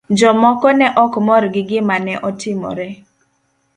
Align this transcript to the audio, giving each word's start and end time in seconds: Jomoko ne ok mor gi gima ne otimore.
Jomoko 0.17 0.67
ne 0.77 0.87
ok 1.03 1.13
mor 1.27 1.43
gi 1.53 1.61
gima 1.69 1.95
ne 2.05 2.13
otimore. 2.27 2.87